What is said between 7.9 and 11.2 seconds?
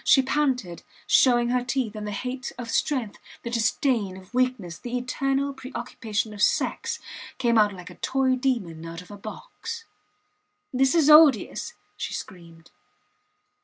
a toy demon out of a box. This is